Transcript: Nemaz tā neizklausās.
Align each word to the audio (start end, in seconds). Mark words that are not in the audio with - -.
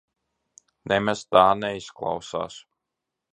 Nemaz 0.91 1.21
tā 1.35 1.43
neizklausās. 1.59 2.59